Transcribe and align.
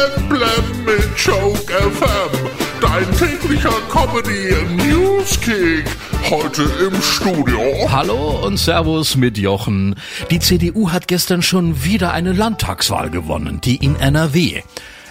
Blam 0.00 0.28
Blam 0.28 0.84
mit 0.86 1.18
Joke 1.18 1.72
FM. 1.72 2.48
Dein 2.80 3.04
täglicher 3.18 3.72
Comedy 3.90 4.54
Newskick. 4.76 5.84
Heute 6.30 6.62
im 6.62 7.02
Studio. 7.02 7.60
Hallo 7.90 8.40
und 8.42 8.56
Servus 8.56 9.16
mit 9.16 9.36
Jochen. 9.36 9.96
Die 10.30 10.38
CDU 10.38 10.90
hat 10.90 11.06
gestern 11.06 11.42
schon 11.42 11.84
wieder 11.84 12.12
eine 12.14 12.32
Landtagswahl 12.32 13.10
gewonnen, 13.10 13.60
die 13.60 13.76
in 13.76 13.96
NRW. 13.96 14.62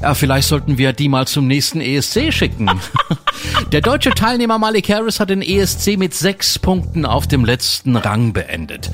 Ja, 0.00 0.14
vielleicht 0.14 0.48
sollten 0.48 0.78
wir 0.78 0.92
die 0.92 1.08
mal 1.08 1.26
zum 1.26 1.46
nächsten 1.46 1.80
ESC 1.80 2.32
schicken. 2.32 2.70
Der 3.72 3.80
deutsche 3.80 4.10
Teilnehmer 4.10 4.58
Malik 4.58 4.88
Harris 4.88 5.20
hat 5.20 5.30
den 5.30 5.42
ESC 5.42 5.96
mit 5.96 6.14
sechs 6.14 6.58
Punkten 6.58 7.04
auf 7.04 7.26
dem 7.26 7.44
letzten 7.44 7.96
Rang 7.96 8.32
beendet. 8.32 8.90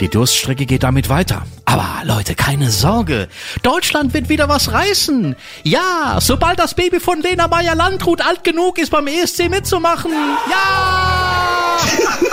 Die 0.00 0.08
Durststrecke 0.08 0.66
geht 0.66 0.82
damit 0.82 1.08
weiter. 1.08 1.46
Aber 1.64 2.02
Leute, 2.04 2.34
keine 2.34 2.70
Sorge. 2.70 3.28
Deutschland 3.62 4.14
wird 4.14 4.28
wieder 4.28 4.48
was 4.48 4.72
reißen. 4.72 5.36
Ja, 5.62 6.18
sobald 6.20 6.58
das 6.58 6.74
Baby 6.74 7.00
von 7.00 7.20
Lena 7.20 7.48
Meyer-Landrut 7.48 8.20
alt 8.20 8.42
genug 8.44 8.78
ist, 8.78 8.90
beim 8.90 9.06
ESC 9.06 9.48
mitzumachen. 9.48 10.12
Ja! 10.50 11.78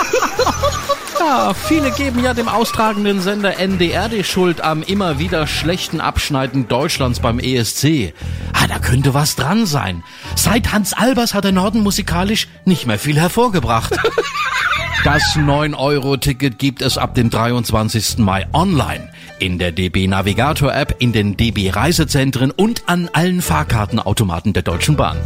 Ja, 1.28 1.54
viele 1.54 1.90
geben 1.90 2.22
ja 2.22 2.34
dem 2.34 2.46
austragenden 2.46 3.20
Sender 3.20 3.58
NDR 3.58 4.08
die 4.08 4.22
Schuld 4.22 4.60
am 4.60 4.84
immer 4.84 5.18
wieder 5.18 5.48
schlechten 5.48 6.00
Abschneiden 6.00 6.68
Deutschlands 6.68 7.18
beim 7.18 7.40
ESC. 7.40 8.14
Ah, 8.52 8.68
da 8.68 8.78
könnte 8.78 9.12
was 9.12 9.34
dran 9.34 9.66
sein. 9.66 10.04
Seit 10.36 10.72
Hans 10.72 10.92
Albers 10.92 11.34
hat 11.34 11.42
der 11.42 11.50
Norden 11.50 11.80
musikalisch 11.82 12.46
nicht 12.64 12.86
mehr 12.86 13.00
viel 13.00 13.18
hervorgebracht. 13.18 13.98
Das 15.06 15.22
9-Euro-Ticket 15.36 16.58
gibt 16.58 16.82
es 16.82 16.98
ab 16.98 17.14
dem 17.14 17.30
23. 17.30 18.18
Mai 18.18 18.44
online. 18.52 19.08
In 19.38 19.56
der 19.56 19.70
DB 19.70 20.08
Navigator 20.08 20.74
App, 20.74 20.96
in 20.98 21.12
den 21.12 21.36
DB 21.36 21.70
Reisezentren 21.70 22.50
und 22.50 22.82
an 22.88 23.08
allen 23.12 23.40
Fahrkartenautomaten 23.40 24.52
der 24.52 24.64
Deutschen 24.64 24.96
Bahn. 24.96 25.16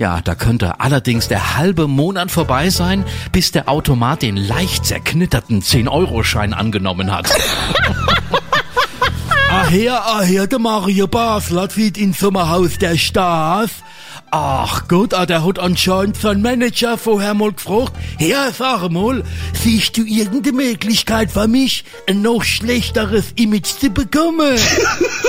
Ja, 0.00 0.20
da 0.22 0.34
könnte 0.34 0.80
allerdings 0.80 1.28
der 1.28 1.56
halbe 1.56 1.86
Monat 1.86 2.32
vorbei 2.32 2.70
sein, 2.70 3.04
bis 3.30 3.52
der 3.52 3.68
Automat 3.68 4.22
den 4.22 4.36
leicht 4.36 4.84
zerknitterten 4.84 5.62
10-Euro-Schein 5.62 6.52
angenommen 6.52 7.12
hat. 7.12 7.30
Her, 9.70 10.20
her, 10.22 10.46
der 10.46 10.58
Mario 10.58 11.06
Basler 11.06 11.68
zieht 11.68 11.98
ins 11.98 12.20
Sommerhaus 12.20 12.78
der 12.78 12.96
Stars. 12.96 13.70
Ach 14.30 14.88
Gott, 14.88 15.12
ah, 15.12 15.26
der 15.26 15.44
hat 15.44 15.58
anscheinend 15.58 16.16
sein 16.16 16.40
Manager 16.40 16.96
vorher 16.96 17.34
mal 17.34 17.52
gefragt, 17.52 17.92
Herr, 18.18 18.50
sag 18.52 18.90
mal, 18.90 19.22
siehst 19.62 19.98
du 19.98 20.04
irgendeine 20.04 20.56
Möglichkeit 20.56 21.30
für 21.30 21.48
mich, 21.48 21.84
ein 22.08 22.22
noch 22.22 22.44
schlechteres 22.44 23.32
Image 23.36 23.66
zu 23.66 23.90
bekommen? 23.90 24.56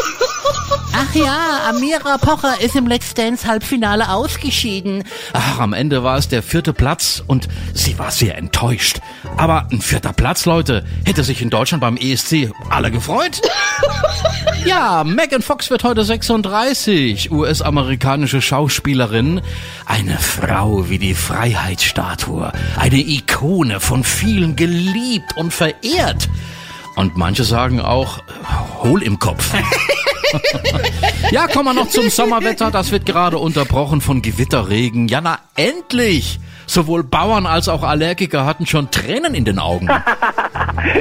Ach 0.93 1.15
ja, 1.15 1.69
Amira 1.69 2.17
Pocher 2.17 2.59
ist 2.61 2.75
im 2.75 2.87
Let's 2.87 3.13
Dance 3.13 3.47
Halbfinale 3.47 4.09
ausgeschieden. 4.09 5.03
Ach, 5.33 5.59
am 5.59 5.73
Ende 5.73 6.03
war 6.03 6.17
es 6.17 6.27
der 6.27 6.43
vierte 6.43 6.73
Platz 6.73 7.23
und 7.25 7.47
sie 7.73 7.97
war 7.97 8.11
sehr 8.11 8.37
enttäuscht. 8.37 8.99
Aber 9.37 9.67
ein 9.71 9.81
vierter 9.81 10.13
Platz, 10.13 10.45
Leute, 10.45 10.83
hätte 11.05 11.23
sich 11.23 11.41
in 11.41 11.49
Deutschland 11.49 11.81
beim 11.81 11.97
ESC 11.97 12.51
alle 12.69 12.91
gefreut. 12.91 13.41
Ja, 14.65 15.05
Megan 15.05 15.41
Fox 15.41 15.69
wird 15.69 15.85
heute 15.85 16.03
36, 16.03 17.31
US-amerikanische 17.31 18.41
Schauspielerin. 18.41 19.41
Eine 19.85 20.17
Frau 20.17 20.89
wie 20.89 20.99
die 20.99 21.13
Freiheitsstatue, 21.13 22.51
eine 22.77 22.97
Ikone, 22.97 23.79
von 23.79 24.03
vielen 24.03 24.57
geliebt 24.57 25.37
und 25.37 25.53
verehrt. 25.53 26.27
Und 26.95 27.15
manche 27.15 27.45
sagen 27.45 27.79
auch, 27.79 28.19
hohl 28.83 29.01
im 29.01 29.17
Kopf. 29.17 29.53
ja, 31.31 31.47
kommen 31.47 31.65
wir 31.65 31.73
noch 31.73 31.89
zum 31.89 32.09
Sommerwetter. 32.09 32.71
Das 32.71 32.91
wird 32.91 33.05
gerade 33.05 33.37
unterbrochen 33.37 34.01
von 34.01 34.21
Gewitterregen. 34.21 35.07
Ja, 35.07 35.21
na 35.21 35.39
endlich! 35.55 36.39
Sowohl 36.65 37.03
Bauern 37.03 37.45
als 37.47 37.67
auch 37.67 37.81
Allergiker 37.81 38.45
hatten 38.45 38.67
schon 38.67 38.91
Tränen 38.91 39.33
in 39.33 39.45
den 39.45 39.59
Augen. 39.59 39.89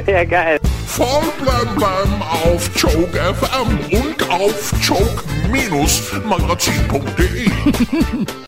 Ja, 0.06 0.24
geil. 0.24 0.58
Voll 0.86 1.22
Blam 1.40 1.76
Blam 1.76 2.22
auf 2.22 2.68
Joke 2.74 3.16
FM 3.16 3.78
und 3.96 4.28
auf 4.28 4.72
joke-magazin.de. 4.82 7.48